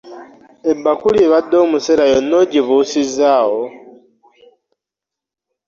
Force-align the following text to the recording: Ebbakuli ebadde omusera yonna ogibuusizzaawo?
Ebbakuli 0.71 1.17
ebadde 1.27 1.55
omusera 1.65 2.05
yonna 2.11 2.35
ogibuusizzaawo? 2.43 3.63